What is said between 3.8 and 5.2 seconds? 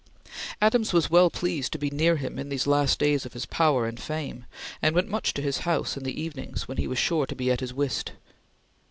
and fame, and went